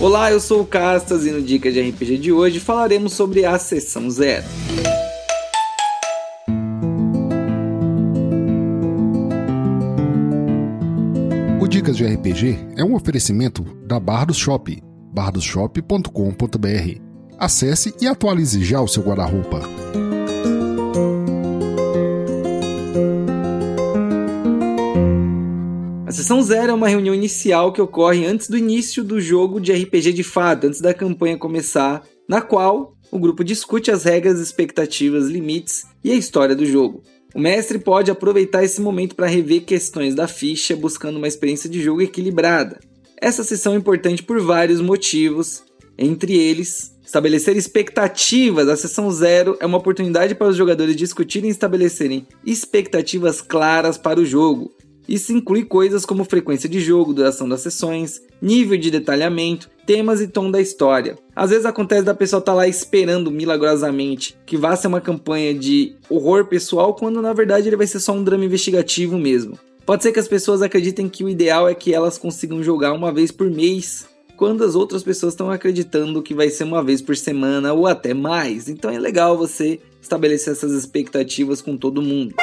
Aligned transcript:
Olá, 0.00 0.32
eu 0.32 0.40
sou 0.40 0.62
o 0.62 0.66
Castas 0.66 1.26
e 1.26 1.30
no 1.30 1.42
Dica 1.42 1.70
de 1.70 1.78
RPG 1.78 2.16
de 2.16 2.32
hoje 2.32 2.58
falaremos 2.58 3.12
sobre 3.12 3.44
a 3.44 3.58
Sessão 3.58 4.08
Zero. 4.08 4.46
O 11.60 11.68
Dicas 11.68 11.98
de 11.98 12.06
RPG 12.06 12.58
é 12.78 12.82
um 12.82 12.94
oferecimento 12.94 13.62
da 13.86 14.00
Bardos 14.00 14.38
Shop, 14.38 14.82
bardosshop.com.br. 15.12 17.00
Acesse 17.38 17.94
e 18.00 18.06
atualize 18.06 18.64
já 18.64 18.80
o 18.80 18.88
seu 18.88 19.02
guarda-roupa. 19.02 19.60
A 26.10 26.12
sessão 26.12 26.42
zero 26.42 26.72
é 26.72 26.74
uma 26.74 26.88
reunião 26.88 27.14
inicial 27.14 27.72
que 27.72 27.80
ocorre 27.80 28.26
antes 28.26 28.48
do 28.48 28.58
início 28.58 29.04
do 29.04 29.20
jogo 29.20 29.60
de 29.60 29.72
RPG 29.72 30.12
de 30.12 30.24
fato, 30.24 30.66
antes 30.66 30.80
da 30.80 30.92
campanha 30.92 31.38
começar, 31.38 32.02
na 32.28 32.42
qual 32.42 32.96
o 33.12 33.18
grupo 33.20 33.44
discute 33.44 33.92
as 33.92 34.02
regras, 34.02 34.40
expectativas, 34.40 35.28
limites 35.28 35.84
e 36.02 36.10
a 36.10 36.16
história 36.16 36.56
do 36.56 36.66
jogo. 36.66 37.04
O 37.32 37.38
mestre 37.38 37.78
pode 37.78 38.10
aproveitar 38.10 38.64
esse 38.64 38.80
momento 38.80 39.14
para 39.14 39.28
rever 39.28 39.64
questões 39.64 40.12
da 40.12 40.26
ficha, 40.26 40.74
buscando 40.74 41.16
uma 41.16 41.28
experiência 41.28 41.70
de 41.70 41.80
jogo 41.80 42.02
equilibrada. 42.02 42.80
Essa 43.16 43.44
sessão 43.44 43.74
é 43.74 43.76
importante 43.76 44.20
por 44.20 44.40
vários 44.40 44.80
motivos, 44.80 45.62
entre 45.96 46.36
eles, 46.36 46.90
estabelecer 47.06 47.56
expectativas. 47.56 48.68
A 48.68 48.74
sessão 48.74 49.12
zero 49.12 49.56
é 49.60 49.64
uma 49.64 49.78
oportunidade 49.78 50.34
para 50.34 50.48
os 50.48 50.56
jogadores 50.56 50.96
discutirem 50.96 51.50
e 51.50 51.52
estabelecerem 51.52 52.26
expectativas 52.44 53.40
claras 53.40 53.96
para 53.96 54.18
o 54.18 54.24
jogo. 54.24 54.72
Isso 55.10 55.32
inclui 55.32 55.64
coisas 55.64 56.06
como 56.06 56.22
frequência 56.22 56.68
de 56.68 56.78
jogo, 56.78 57.12
duração 57.12 57.48
das 57.48 57.62
sessões, 57.62 58.22
nível 58.40 58.78
de 58.78 58.92
detalhamento, 58.92 59.68
temas 59.84 60.20
e 60.20 60.28
tom 60.28 60.48
da 60.48 60.60
história. 60.60 61.18
Às 61.34 61.50
vezes 61.50 61.66
acontece 61.66 62.04
da 62.04 62.14
pessoa 62.14 62.38
estar 62.38 62.52
tá 62.52 62.56
lá 62.56 62.68
esperando 62.68 63.28
milagrosamente 63.28 64.38
que 64.46 64.56
vá 64.56 64.76
ser 64.76 64.86
uma 64.86 65.00
campanha 65.00 65.52
de 65.52 65.96
horror 66.08 66.46
pessoal, 66.46 66.94
quando 66.94 67.20
na 67.20 67.32
verdade 67.32 67.68
ele 67.68 67.76
vai 67.76 67.88
ser 67.88 67.98
só 67.98 68.12
um 68.12 68.22
drama 68.22 68.44
investigativo 68.44 69.18
mesmo. 69.18 69.58
Pode 69.84 70.04
ser 70.04 70.12
que 70.12 70.20
as 70.20 70.28
pessoas 70.28 70.62
acreditem 70.62 71.08
que 71.08 71.24
o 71.24 71.28
ideal 71.28 71.68
é 71.68 71.74
que 71.74 71.92
elas 71.92 72.16
consigam 72.16 72.62
jogar 72.62 72.92
uma 72.92 73.10
vez 73.10 73.32
por 73.32 73.50
mês, 73.50 74.06
quando 74.36 74.62
as 74.62 74.76
outras 74.76 75.02
pessoas 75.02 75.32
estão 75.32 75.50
acreditando 75.50 76.22
que 76.22 76.34
vai 76.34 76.50
ser 76.50 76.62
uma 76.62 76.84
vez 76.84 77.02
por 77.02 77.16
semana 77.16 77.72
ou 77.72 77.88
até 77.88 78.14
mais. 78.14 78.68
Então 78.68 78.88
é 78.88 78.98
legal 78.98 79.36
você 79.36 79.80
estabelecer 80.00 80.52
essas 80.52 80.70
expectativas 80.70 81.60
com 81.60 81.76
todo 81.76 82.00
mundo. 82.00 82.36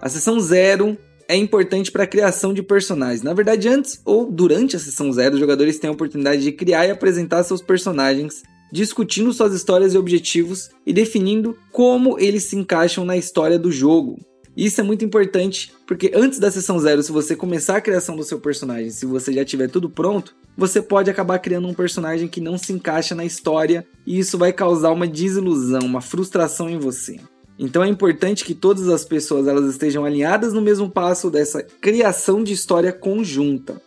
A 0.00 0.08
sessão 0.08 0.38
zero 0.38 0.96
é 1.28 1.36
importante 1.36 1.90
para 1.90 2.04
a 2.04 2.06
criação 2.06 2.54
de 2.54 2.62
personagens. 2.62 3.22
Na 3.22 3.34
verdade, 3.34 3.68
antes 3.68 4.00
ou 4.04 4.30
durante 4.30 4.76
a 4.76 4.78
sessão 4.78 5.12
zero, 5.12 5.34
os 5.34 5.40
jogadores 5.40 5.78
têm 5.78 5.90
a 5.90 5.92
oportunidade 5.92 6.42
de 6.42 6.52
criar 6.52 6.86
e 6.86 6.90
apresentar 6.90 7.42
seus 7.42 7.60
personagens, 7.60 8.42
discutindo 8.72 9.32
suas 9.32 9.52
histórias 9.52 9.92
e 9.92 9.98
objetivos 9.98 10.70
e 10.86 10.92
definindo 10.92 11.56
como 11.72 12.18
eles 12.18 12.44
se 12.44 12.56
encaixam 12.56 13.04
na 13.04 13.16
história 13.16 13.58
do 13.58 13.72
jogo. 13.72 14.18
Isso 14.56 14.80
é 14.80 14.84
muito 14.84 15.04
importante 15.04 15.72
porque 15.86 16.12
antes 16.14 16.38
da 16.38 16.50
sessão 16.50 16.78
zero, 16.78 17.02
se 17.02 17.12
você 17.12 17.36
começar 17.36 17.76
a 17.76 17.80
criação 17.80 18.16
do 18.16 18.24
seu 18.24 18.40
personagem, 18.40 18.90
se 18.90 19.04
você 19.04 19.32
já 19.32 19.44
tiver 19.44 19.68
tudo 19.68 19.90
pronto, 19.90 20.34
você 20.56 20.80
pode 20.80 21.10
acabar 21.10 21.38
criando 21.38 21.68
um 21.68 21.74
personagem 21.74 22.26
que 22.26 22.40
não 22.40 22.56
se 22.56 22.72
encaixa 22.72 23.14
na 23.14 23.24
história 23.24 23.86
e 24.06 24.18
isso 24.18 24.38
vai 24.38 24.52
causar 24.52 24.90
uma 24.90 25.06
desilusão, 25.06 25.82
uma 25.82 26.00
frustração 26.00 26.68
em 26.68 26.78
você. 26.78 27.20
Então 27.58 27.82
é 27.82 27.88
importante 27.88 28.44
que 28.44 28.54
todas 28.54 28.88
as 28.88 29.04
pessoas 29.04 29.48
elas 29.48 29.68
estejam 29.68 30.04
alinhadas 30.04 30.52
no 30.52 30.60
mesmo 30.60 30.88
passo 30.88 31.28
dessa 31.28 31.62
criação 31.62 32.44
de 32.44 32.52
história 32.52 32.92
conjunta. 32.92 33.82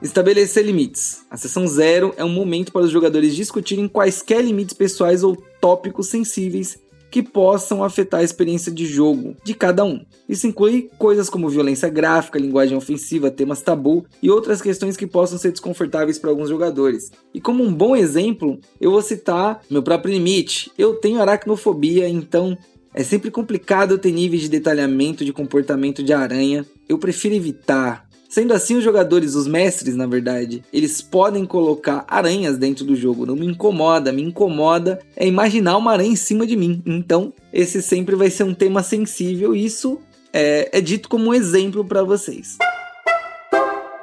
Estabelecer 0.00 0.64
limites. 0.64 1.24
A 1.30 1.36
sessão 1.36 1.66
zero 1.66 2.14
é 2.16 2.24
um 2.24 2.30
momento 2.30 2.72
para 2.72 2.82
os 2.82 2.90
jogadores 2.90 3.36
discutirem 3.36 3.86
quaisquer 3.86 4.42
limites 4.42 4.74
pessoais 4.74 5.22
ou 5.22 5.36
tópicos 5.60 6.08
sensíveis 6.08 6.78
que 7.14 7.22
possam 7.22 7.84
afetar 7.84 8.18
a 8.18 8.24
experiência 8.24 8.72
de 8.72 8.84
jogo 8.86 9.36
de 9.44 9.54
cada 9.54 9.84
um. 9.84 10.04
Isso 10.28 10.48
inclui 10.48 10.90
coisas 10.98 11.30
como 11.30 11.48
violência 11.48 11.88
gráfica, 11.88 12.40
linguagem 12.40 12.76
ofensiva, 12.76 13.30
temas 13.30 13.62
tabu 13.62 14.04
e 14.20 14.28
outras 14.28 14.60
questões 14.60 14.96
que 14.96 15.06
possam 15.06 15.38
ser 15.38 15.52
desconfortáveis 15.52 16.18
para 16.18 16.30
alguns 16.30 16.48
jogadores. 16.48 17.12
E 17.32 17.40
como 17.40 17.62
um 17.62 17.72
bom 17.72 17.94
exemplo, 17.94 18.58
eu 18.80 18.90
vou 18.90 19.00
citar 19.00 19.60
meu 19.70 19.80
próprio 19.80 20.12
limite. 20.12 20.72
Eu 20.76 20.94
tenho 20.94 21.20
aracnofobia, 21.20 22.08
então 22.08 22.58
é 22.92 23.04
sempre 23.04 23.30
complicado 23.30 23.96
ter 23.96 24.10
níveis 24.10 24.42
de 24.42 24.48
detalhamento 24.48 25.24
de 25.24 25.32
comportamento 25.32 26.02
de 26.02 26.12
aranha. 26.12 26.66
Eu 26.88 26.98
prefiro 26.98 27.36
evitar. 27.36 28.08
Sendo 28.34 28.52
assim, 28.52 28.74
os 28.76 28.82
jogadores, 28.82 29.36
os 29.36 29.46
mestres, 29.46 29.94
na 29.94 30.08
verdade, 30.08 30.64
eles 30.72 31.00
podem 31.00 31.46
colocar 31.46 32.04
aranhas 32.08 32.58
dentro 32.58 32.84
do 32.84 32.96
jogo. 32.96 33.24
Não 33.24 33.36
me 33.36 33.46
incomoda, 33.46 34.10
me 34.10 34.22
incomoda 34.22 34.98
é 35.14 35.24
imaginar 35.24 35.76
uma 35.76 35.92
aranha 35.92 36.10
em 36.10 36.16
cima 36.16 36.44
de 36.44 36.56
mim. 36.56 36.82
Então, 36.84 37.32
esse 37.52 37.80
sempre 37.80 38.16
vai 38.16 38.28
ser 38.30 38.42
um 38.42 38.52
tema 38.52 38.82
sensível. 38.82 39.54
Isso 39.54 40.00
é, 40.32 40.68
é 40.72 40.80
dito 40.80 41.08
como 41.08 41.26
um 41.26 41.32
exemplo 41.32 41.84
para 41.84 42.02
vocês. 42.02 42.58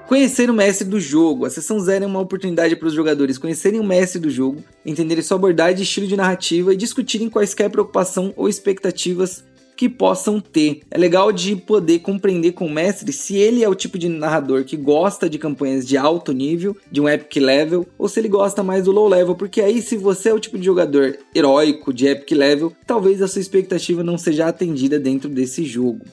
Conhecer 0.07 0.49
o 0.49 0.53
mestre 0.53 0.87
do 0.87 0.97
jogo. 0.97 1.45
A 1.45 1.49
sessão 1.49 1.77
zero 1.81 2.05
é 2.05 2.07
uma 2.07 2.21
oportunidade 2.21 2.77
para 2.77 2.87
os 2.87 2.93
jogadores 2.93 3.37
conhecerem 3.37 3.81
o 3.81 3.83
mestre 3.83 4.17
do 4.17 4.29
jogo, 4.29 4.63
entenderem 4.85 5.23
sua 5.23 5.35
abordagem 5.35 5.81
e 5.81 5.83
estilo 5.83 6.07
de 6.07 6.15
narrativa 6.15 6.73
e 6.73 6.77
discutirem 6.77 7.29
quaisquer 7.29 7.69
preocupação 7.69 8.33
ou 8.37 8.47
expectativas 8.47 9.43
que 9.81 9.89
possam 9.89 10.39
ter. 10.39 10.81
É 10.91 10.95
legal 10.95 11.31
de 11.31 11.55
poder 11.55 12.01
compreender 12.01 12.51
com 12.51 12.67
o 12.67 12.71
mestre 12.71 13.11
se 13.11 13.35
ele 13.35 13.63
é 13.63 13.67
o 13.67 13.73
tipo 13.73 13.97
de 13.97 14.07
narrador 14.07 14.63
que 14.63 14.77
gosta 14.77 15.27
de 15.27 15.39
campanhas 15.39 15.87
de 15.87 15.97
alto 15.97 16.31
nível, 16.31 16.77
de 16.91 17.01
um 17.01 17.09
epic 17.09 17.37
level, 17.37 17.87
ou 17.97 18.07
se 18.07 18.19
ele 18.19 18.27
gosta 18.27 18.61
mais 18.61 18.83
do 18.83 18.91
low 18.91 19.07
level, 19.07 19.33
porque 19.33 19.59
aí 19.59 19.81
se 19.81 19.97
você 19.97 20.29
é 20.29 20.33
o 20.35 20.39
tipo 20.39 20.59
de 20.59 20.65
jogador 20.65 21.17
heróico 21.33 21.91
de 21.91 22.05
epic 22.05 22.29
level, 22.29 22.71
talvez 22.85 23.23
a 23.23 23.27
sua 23.27 23.41
expectativa 23.41 24.03
não 24.03 24.19
seja 24.19 24.45
atendida 24.45 24.99
dentro 24.99 25.27
desse 25.27 25.65
jogo. 25.65 26.05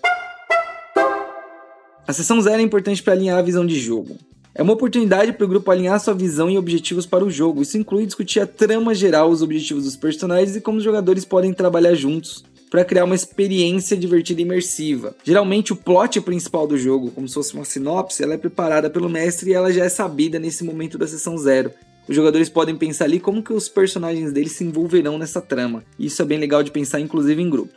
A 2.07 2.13
sessão 2.15 2.41
zero 2.41 2.63
é 2.63 2.65
importante 2.65 3.03
para 3.03 3.13
alinhar 3.13 3.37
a 3.37 3.43
visão 3.43 3.67
de 3.67 3.79
jogo. 3.79 4.17
É 4.55 4.63
uma 4.63 4.73
oportunidade 4.73 5.35
para 5.35 5.45
o 5.45 5.49
grupo 5.49 5.71
alinhar 5.71 6.01
sua 6.01 6.15
visão 6.15 6.49
e 6.49 6.57
objetivos 6.57 7.05
para 7.05 7.23
o 7.23 7.31
jogo. 7.31 7.61
Isso 7.61 7.77
inclui 7.77 8.07
discutir 8.07 8.41
a 8.41 8.47
trama 8.47 8.95
geral, 8.95 9.29
os 9.29 9.43
objetivos 9.43 9.85
dos 9.85 9.95
personagens 9.95 10.57
e 10.57 10.61
como 10.63 10.79
os 10.79 10.85
jogadores 10.85 11.27
podem 11.27 11.53
trabalhar 11.53 11.95
juntos 11.95 12.43
para 12.71 12.85
criar 12.85 13.05
uma 13.05 13.15
experiência 13.15 13.97
divertida 13.97 14.41
e 14.41 14.45
imersiva. 14.45 15.15
Geralmente 15.25 15.73
o 15.73 15.77
plot 15.77 16.21
principal 16.21 16.67
do 16.67 16.77
jogo, 16.77 17.11
como 17.11 17.29
se 17.29 17.35
fosse 17.35 17.55
uma 17.55 17.65
sinopse, 17.65 18.23
ela 18.23 18.35
é 18.35 18.39
preparada 18.39 18.91
pelo 18.91 19.09
mestre 19.09 19.51
e 19.51 19.55
ela 19.55 19.73
já 19.73 19.85
é 19.85 19.89
sabida 19.89 20.39
nesse 20.39 20.65
momento 20.65 20.99
da 20.99 21.07
sessão 21.07 21.37
zero. 21.37 21.71
Os 22.09 22.17
jogadores 22.17 22.49
podem 22.49 22.75
pensar 22.75 23.05
ali 23.05 23.21
como 23.21 23.43
que 23.43 23.53
os 23.53 23.69
personagens 23.69 24.33
deles 24.33 24.53
se 24.53 24.65
envolverão 24.65 25.19
nessa 25.19 25.43
trama. 25.43 25.85
E 25.99 26.07
isso 26.07 26.23
é 26.23 26.25
bem 26.25 26.39
legal 26.39 26.63
de 26.63 26.71
pensar, 26.71 27.01
inclusive 27.01 27.43
em 27.43 27.51
grupo. 27.51 27.75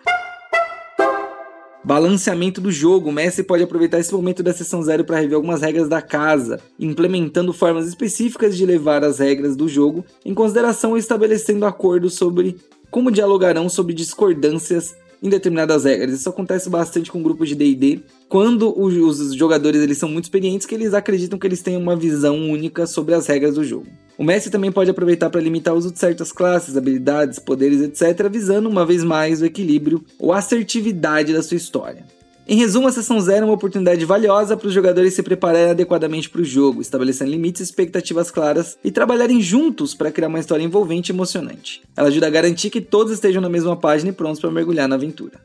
Balanceamento 1.84 2.62
do 2.62 2.72
jogo. 2.72 3.10
O 3.10 3.12
mestre 3.12 3.44
pode 3.44 3.64
aproveitar 3.64 4.00
esse 4.00 4.14
momento 4.14 4.42
da 4.42 4.54
sessão 4.54 4.82
zero 4.82 5.04
para 5.04 5.20
rever 5.20 5.36
algumas 5.36 5.62
regras 5.62 5.90
da 5.90 6.02
casa, 6.02 6.62
implementando 6.80 7.52
formas 7.52 7.88
específicas 7.88 8.56
de 8.56 8.66
levar 8.66 9.04
as 9.04 9.20
regras 9.20 9.58
do 9.58 9.68
jogo 9.68 10.06
em 10.24 10.34
consideração 10.34 10.96
e 10.96 11.00
estabelecendo 11.00 11.66
acordos 11.66 12.14
sobre 12.14 12.56
como 12.92 13.10
dialogarão 13.10 13.70
sobre 13.70 13.94
discordâncias 13.94 14.94
em 15.24 15.30
determinadas 15.30 15.86
regras. 15.86 16.14
Isso 16.14 16.30
acontece 16.30 16.70
bastante 16.70 17.12
com 17.12 17.22
grupos 17.22 17.48
de 17.48 17.56
D&D, 17.56 18.02
quando 18.28 18.78
os 18.78 19.34
jogadores 19.36 19.82
eles 19.82 19.98
são 19.98 20.10
muito 20.10 20.26
experientes 20.26 20.68
que 20.68 20.76
eles 20.76 20.94
acreditam 20.94 21.40
que 21.40 21.48
eles 21.48 21.62
têm 21.62 21.78
uma 21.78 21.96
visão 21.96 22.36
única 22.50 22.86
sobre 22.88 23.14
as 23.14 23.28
regras 23.28 23.56
do 23.56 23.64
jogo. 23.64 23.88
O 24.18 24.24
mestre 24.24 24.52
também 24.52 24.72
pode 24.72 24.90
aproveitar 24.90 25.30
para 25.30 25.42
limitar 25.42 25.74
o 25.74 25.78
uso 25.78 25.92
de 25.92 26.00
certas 26.00 26.32
classes, 26.32 26.76
habilidades, 26.76 27.40
poderes, 27.40 27.82
etc., 27.82 28.28
visando 28.30 28.68
uma 28.68 28.86
vez 28.86 29.04
mais 29.04 29.42
o 29.42 29.46
equilíbrio 29.46 30.04
ou 30.20 30.34
assertividade 30.34 31.34
da 31.34 31.42
sua 31.42 31.58
história. 31.58 32.06
Em 32.48 32.58
resumo, 32.58 32.88
a 32.88 32.92
sessão 32.92 33.22
zero 33.22 33.44
é 33.44 33.46
uma 33.46 33.54
oportunidade 33.54 34.04
valiosa 34.04 34.58
para 34.58 34.68
os 34.68 34.74
jogadores 34.74 35.14
se 35.14 35.24
prepararem 35.24 35.72
adequadamente 35.72 36.30
para 36.30 36.42
o 36.42 36.46
jogo, 36.46 36.82
estabelecendo 36.82 37.32
limites 37.32 37.62
e 37.62 37.64
expectativas 37.64 38.32
claras 38.32 38.78
e 38.84 38.92
trabalharem 38.92 39.42
juntos 39.42 39.94
para 39.94 40.12
criar 40.12 40.28
uma 40.28 40.40
história 40.40 40.64
envolvente 40.64 41.12
e 41.12 41.16
emocionante. 41.16 41.82
Ela 41.96 42.08
ajuda 42.08 42.28
a 42.28 42.32
garantir 42.32 42.70
que 42.70 42.82
todos 42.82 43.14
estejam 43.14 43.42
na 43.42 43.50
mesma 43.50 43.76
página 43.76 44.10
e 44.10 44.14
prontos 44.14 44.42
para 44.42 44.52
mergulhar 44.52 44.88
na 44.88 44.96
aventura. 44.96 45.40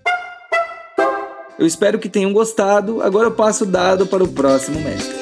Eu 1.59 1.67
espero 1.67 1.99
que 1.99 2.09
tenham 2.09 2.33
gostado. 2.33 3.01
Agora 3.03 3.29
eu 3.29 3.33
passo 3.33 3.65
o 3.65 3.67
dado 3.67 4.07
para 4.07 4.23
o 4.23 4.29
próximo 4.29 4.81
mestre. 4.81 5.16